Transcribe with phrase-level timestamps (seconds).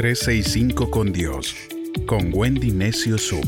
[0.00, 1.54] 365 con Dios,
[2.06, 3.44] con Wendy Necio Sub.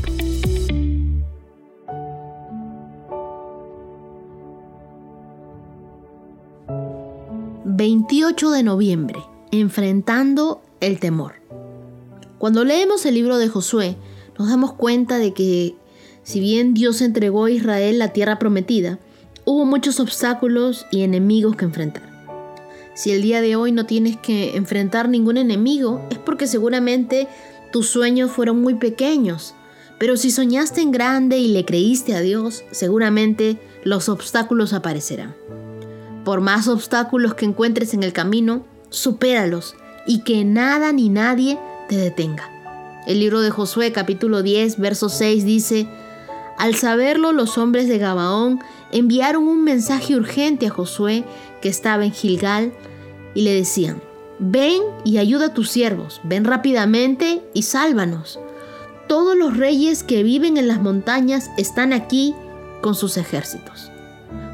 [7.65, 9.19] ...28 de noviembre...
[9.51, 11.37] ...enfrentando el temor...
[12.37, 13.97] Cuando leemos el libro de Josué...
[14.39, 15.75] ...nos damos cuenta de que...
[16.23, 18.99] ...si bien Dios entregó a Israel la tierra prometida...
[19.47, 22.12] ...hubo muchos obstáculos y enemigos que enfrentar...
[22.95, 27.27] Si el día de hoy no tienes que enfrentar ningún enemigo, es porque seguramente
[27.73, 29.55] tus sueños fueron muy pequeños.
[29.99, 35.35] Pero si soñaste en grande y le creíste a Dios, seguramente los obstáculos aparecerán.
[36.25, 39.75] Por más obstáculos que encuentres en el camino, supéralos
[40.07, 42.51] y que nada ni nadie te detenga.
[43.07, 45.89] El libro de Josué capítulo 10, verso 6 dice,
[46.63, 48.61] Al saberlo los hombres de Gabaón
[48.93, 51.25] enviaron un mensaje urgente a Josué
[51.61, 52.73] que estaba en Gilgal
[53.35, 54.01] y le decían,
[54.39, 58.39] ven y ayuda a tus siervos, ven rápidamente y sálvanos.
[59.09, 62.33] Todos los reyes que viven en las montañas están aquí
[62.81, 63.91] con sus ejércitos.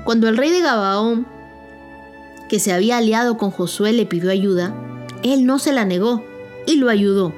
[0.06, 1.26] Cuando el rey de Gabaón,
[2.48, 4.74] que se había aliado con Josué, le pidió ayuda,
[5.22, 6.24] él no se la negó
[6.66, 7.34] y lo ayudó.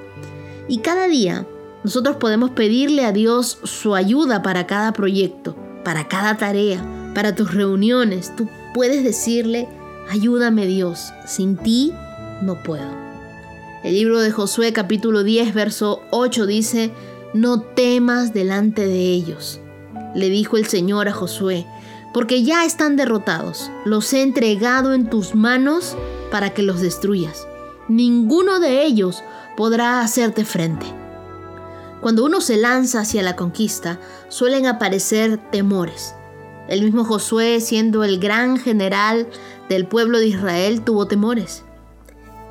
[0.68, 1.44] Y cada día
[1.82, 7.54] nosotros podemos pedirle a Dios su ayuda para cada proyecto, para cada tarea, para tus
[7.54, 8.34] reuniones.
[8.36, 9.66] Tú puedes decirle,
[10.10, 11.92] ayúdame Dios, sin ti
[12.42, 12.90] no puedo.
[13.82, 16.92] El libro de Josué capítulo 10, verso 8 dice,
[17.32, 19.60] no temas delante de ellos.
[20.14, 21.66] Le dijo el Señor a Josué,
[22.12, 23.70] porque ya están derrotados.
[23.86, 25.96] Los he entregado en tus manos
[26.30, 27.46] para que los destruyas.
[27.88, 29.22] Ninguno de ellos
[29.56, 30.99] podrá hacerte frente.
[32.00, 36.14] Cuando uno se lanza hacia la conquista, suelen aparecer temores.
[36.68, 39.28] El mismo Josué, siendo el gran general
[39.68, 41.64] del pueblo de Israel, tuvo temores.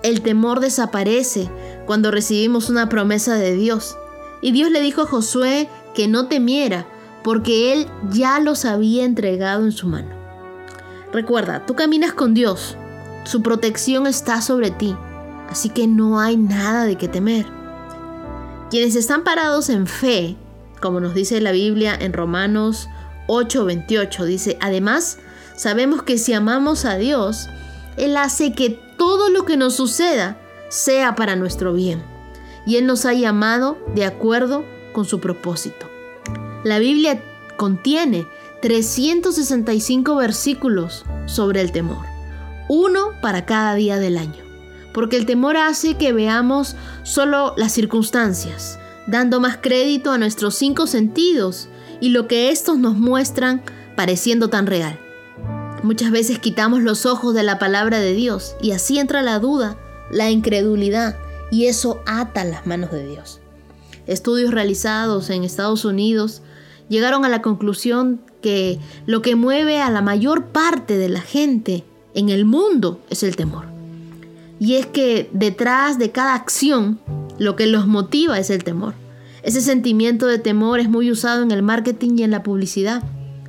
[0.04, 1.50] El temor desaparece
[1.86, 3.98] cuando recibimos una promesa de Dios.
[4.42, 6.86] Y Dios le dijo a Josué que no temiera,
[7.24, 10.10] porque él ya los había entregado en su mano.
[11.12, 12.78] Recuerda, tú caminas con Dios,
[13.24, 14.96] su protección está sobre ti,
[15.50, 17.59] así que no hay nada de qué temer.
[18.70, 20.36] Quienes están parados en fe,
[20.80, 22.88] como nos dice la Biblia en Romanos
[23.28, 25.18] 8:28, dice, además,
[25.56, 27.50] sabemos que si amamos a Dios,
[27.98, 32.04] Él hace que todo lo que nos suceda sea para nuestro bien.
[32.68, 34.64] Y Él nos ha llamado de acuerdo
[34.94, 35.88] con su propósito.
[36.64, 37.24] La Biblia
[37.58, 38.28] contiene
[38.62, 42.06] 365 versículos sobre el temor,
[42.68, 44.49] uno para cada día del año
[44.94, 50.88] porque el temor hace que veamos solo las circunstancias, dando más crédito a nuestros cinco
[50.88, 51.70] sentidos
[52.02, 53.62] y lo que estos nos muestran
[53.96, 55.00] pareciendo tan real.
[55.84, 59.78] Muchas veces quitamos los ojos de la palabra de Dios y así entra la duda,
[60.12, 61.18] la incredulidad
[61.52, 63.40] y eso ata las manos de Dios.
[64.08, 66.42] Estudios realizados en Estados Unidos
[66.90, 71.86] llegaron a la conclusión que lo que mueve a la mayor parte de la gente
[72.14, 73.69] en el mundo es el temor.
[74.60, 77.00] Y es que detrás de cada acción,
[77.38, 78.94] lo que los motiva es el temor.
[79.42, 83.04] Ese sentimiento de temor es muy usado en el marketing y en la publicidad.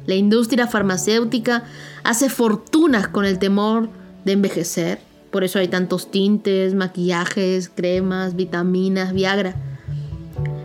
[0.07, 1.65] La industria farmacéutica
[2.05, 3.89] hace fortunas con el temor
[4.25, 5.01] de envejecer.
[5.31, 9.57] Por eso hay tantos tintes, maquillajes, cremas, vitaminas, Viagra.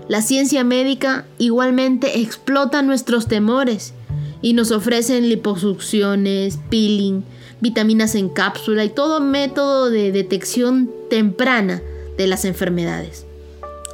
[0.07, 3.93] La ciencia médica igualmente explota nuestros temores
[4.41, 7.23] y nos ofrecen liposucciones, peeling,
[7.61, 11.81] vitaminas en cápsula y todo método de detección temprana
[12.17, 13.25] de las enfermedades.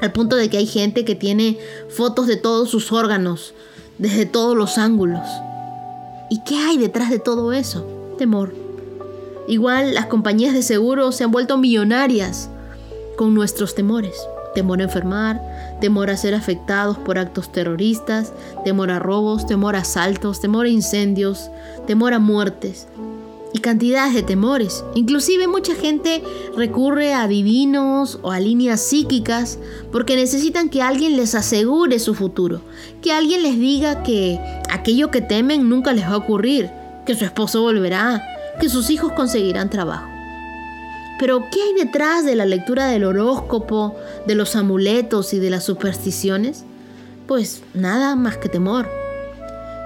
[0.01, 3.53] Al punto de que hay gente que tiene fotos de todos sus órganos,
[3.97, 5.27] desde todos los ángulos.
[6.29, 7.85] ¿Y qué hay detrás de todo eso?
[8.17, 8.53] Temor.
[9.47, 12.49] Igual las compañías de seguro se han vuelto millonarias
[13.17, 14.15] con nuestros temores.
[14.55, 15.41] Temor a enfermar,
[15.79, 18.33] temor a ser afectados por actos terroristas,
[18.65, 21.49] temor a robos, temor a asaltos, temor a incendios,
[21.85, 22.87] temor a muertes,
[23.53, 24.83] y cantidades de temores.
[24.95, 26.23] Inclusive mucha gente
[26.55, 29.59] recurre a divinos o a líneas psíquicas
[29.91, 32.61] porque necesitan que alguien les asegure su futuro,
[33.01, 34.39] que alguien les diga que
[34.69, 36.69] aquello que temen nunca les va a ocurrir,
[37.05, 38.23] que su esposo volverá,
[38.59, 40.07] que sus hijos conseguirán trabajo.
[41.19, 43.95] Pero ¿qué hay detrás de la lectura del horóscopo,
[44.25, 46.63] de los amuletos y de las supersticiones?
[47.27, 48.89] Pues nada más que temor.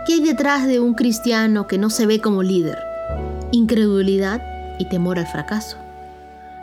[0.08, 2.85] ¿Qué hay detrás de un cristiano que no se ve como líder?
[3.52, 4.42] Incredulidad
[4.80, 5.78] y temor al fracaso.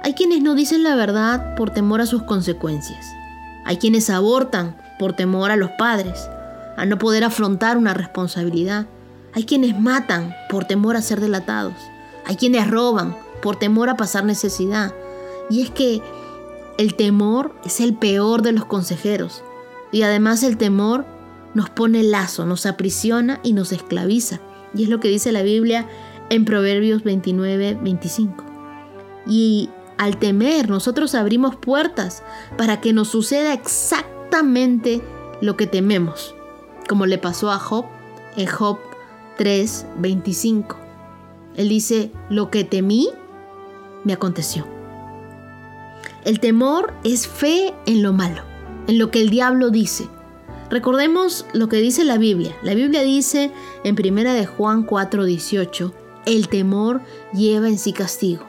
[0.03, 3.07] Hay quienes no dicen la verdad por temor a sus consecuencias.
[3.65, 6.29] Hay quienes abortan por temor a los padres,
[6.77, 8.87] a no poder afrontar una responsabilidad.
[9.35, 11.75] Hay quienes matan por temor a ser delatados.
[12.27, 14.93] Hay quienes roban por temor a pasar necesidad.
[15.51, 16.03] Y es que
[16.79, 19.45] El temor es el peor de los consejeros.
[19.93, 21.05] Y además el temor
[21.55, 24.41] nos pone lazo, nos aprisiona y nos esclaviza.
[24.75, 25.87] Y es lo que dice la Biblia
[26.33, 28.45] en Proverbios 29, 25.
[29.27, 29.69] Y
[29.99, 32.23] al temer nosotros abrimos puertas
[32.57, 35.03] para que nos suceda exactamente
[35.43, 36.35] lo que tememos,
[36.89, 37.85] como le pasó a Job
[38.39, 38.79] en Job
[39.37, 40.79] 3, 25.
[41.57, 43.11] Él dice, lo que temí
[44.05, 44.67] me aconteció.
[46.25, 48.43] El temor es fe en lo malo,
[48.87, 50.09] en lo que el diablo dice.
[50.71, 52.57] Recordemos lo que dice la Biblia.
[52.63, 53.51] La Biblia dice
[53.85, 55.93] en 1 de Juan 4:18,
[56.27, 57.01] el temor
[57.33, 58.45] lleva en sí castigo.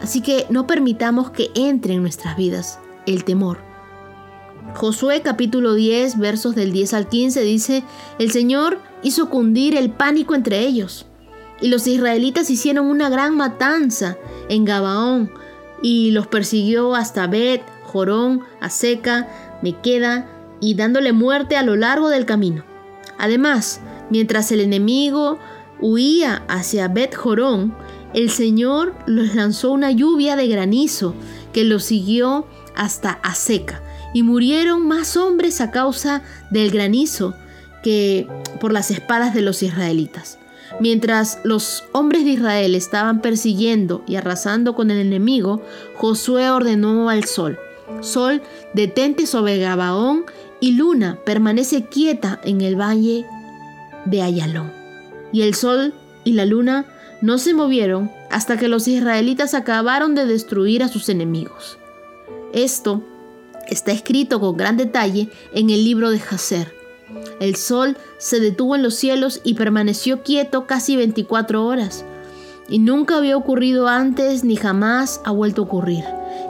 [0.00, 3.58] Así que no permitamos que entre en nuestras vidas el temor.
[4.74, 7.82] Josué capítulo 10 versos del 10 al 15 dice,
[8.18, 11.06] el Señor hizo cundir el pánico entre ellos.
[11.60, 14.16] Y los israelitas hicieron una gran matanza
[14.48, 15.30] en Gabaón
[15.82, 19.28] y los persiguió hasta Bet, Jorón, Aseca,
[19.62, 20.26] Mequeda
[20.60, 22.64] y dándole muerte a lo largo del camino.
[23.18, 23.80] Además,
[24.10, 25.38] mientras el enemigo
[25.82, 27.74] huía hacia Bet Jorón,
[28.14, 31.14] el Señor los lanzó una lluvia de granizo
[31.52, 33.82] que los siguió hasta Aseca
[34.14, 37.34] y murieron más hombres a causa del granizo
[37.82, 38.26] que
[38.60, 40.38] por las espadas de los israelitas.
[40.80, 45.62] Mientras los hombres de Israel estaban persiguiendo y arrasando con el enemigo,
[45.96, 47.58] Josué ordenó al sol,
[48.00, 48.42] Sol,
[48.74, 50.24] detente sobre Gabaón
[50.60, 53.26] y luna, permanece quieta en el valle
[54.06, 54.81] de Ayalón.
[55.32, 55.94] Y el sol
[56.24, 56.86] y la luna
[57.20, 61.78] no se movieron hasta que los israelitas acabaron de destruir a sus enemigos.
[62.52, 63.02] Esto
[63.68, 66.74] está escrito con gran detalle en el libro de Jacer.
[67.40, 72.04] El sol se detuvo en los cielos y permaneció quieto casi 24 horas.
[72.68, 76.04] Y nunca había ocurrido antes ni jamás ha vuelto a ocurrir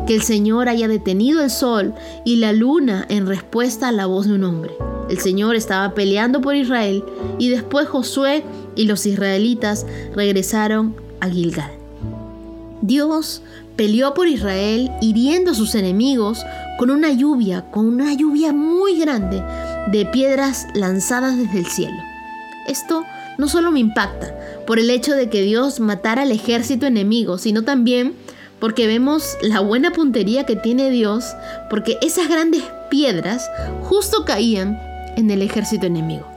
[0.07, 1.95] que el Señor haya detenido el sol
[2.25, 4.73] y la luna en respuesta a la voz de un hombre.
[5.09, 7.05] El Señor estaba peleando por Israel
[7.39, 11.73] y después Josué y los israelitas regresaron a Gilgal.
[12.81, 13.43] Dios
[13.77, 16.45] peleó por Israel hiriendo a sus enemigos
[16.79, 19.43] con una lluvia, con una lluvia muy grande
[19.91, 21.97] de piedras lanzadas desde el cielo.
[22.67, 23.05] Esto
[23.39, 24.35] no solo me impacta
[24.67, 28.15] por el hecho de que Dios matara al ejército enemigo, sino también
[28.61, 31.25] porque vemos la buena puntería que tiene Dios,
[31.69, 33.51] porque esas grandes piedras
[33.83, 34.81] justo caían
[35.17, 36.32] en el ejército enemigo.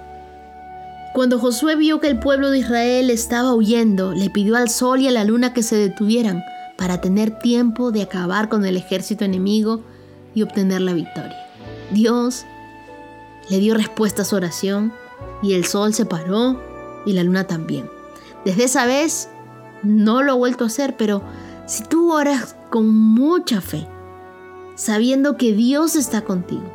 [1.15, 5.07] Cuando Josué vio que el pueblo de Israel estaba huyendo, le pidió al sol y
[5.07, 6.43] a la luna que se detuvieran
[6.77, 9.81] para tener tiempo de acabar con el ejército enemigo
[10.33, 11.37] y obtener la victoria.
[11.91, 12.43] Dios
[13.49, 14.91] le dio respuesta a su oración
[15.41, 16.61] y el sol se paró
[17.05, 17.89] y la luna también.
[18.43, 19.29] Desde esa vez
[19.83, 21.21] no lo ha vuelto a hacer, pero
[21.65, 23.87] si tú oras con mucha fe,
[24.75, 26.69] sabiendo que Dios está contigo,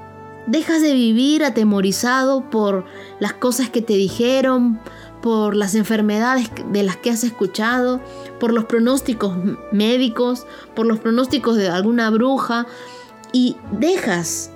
[0.51, 2.85] dejas de vivir atemorizado por
[3.19, 4.81] las cosas que te dijeron,
[5.23, 8.01] por las enfermedades de las que has escuchado,
[8.39, 9.37] por los pronósticos
[9.73, 12.67] médicos, por los pronósticos de alguna bruja,
[13.33, 14.51] y dejas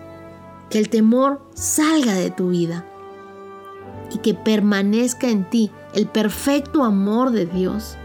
[0.71, 2.85] que el temor salga de tu vida
[4.13, 7.97] y que permanezca en ti el perfecto amor de Dios,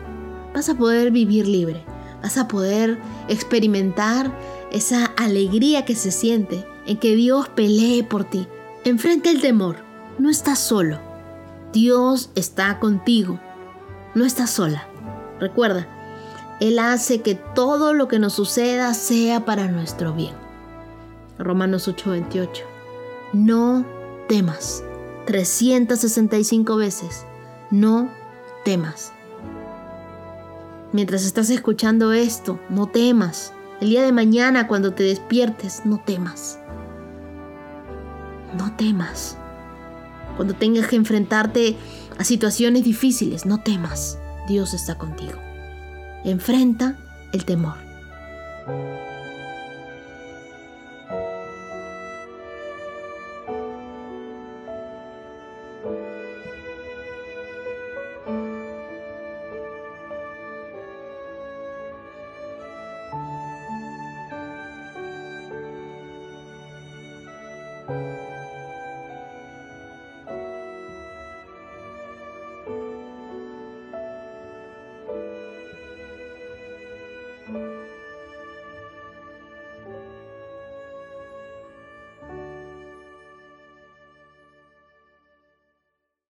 [0.54, 1.84] vas a poder vivir libre
[2.22, 4.32] vas a poder experimentar
[4.72, 8.48] esa alegría que se siente en que Dios pelee por ti.
[8.83, 9.78] Enfrente el temor,
[10.18, 11.00] no estás solo.
[11.74, 13.40] Dios está contigo.
[14.16, 14.88] No estás sola.
[15.40, 15.88] Recuerda,
[16.59, 20.33] Él hace que todo lo que nos suceda sea para nuestro bien.
[21.38, 22.64] Romanos 8:28.
[23.33, 23.86] No
[24.28, 24.83] temas.
[25.26, 27.26] 365 veces.
[27.69, 28.09] No
[28.66, 29.14] temas.
[30.92, 33.54] Mientras estás escuchando esto, no temas.
[33.80, 36.59] El día de mañana cuando te despiertes, no temas.
[38.58, 39.38] No temas.
[40.36, 41.76] Cuando tengas que enfrentarte
[42.18, 44.18] a situaciones difíciles, no temas.
[44.48, 45.40] Dios está contigo.
[46.24, 46.98] Enfrenta
[47.34, 47.76] el temor.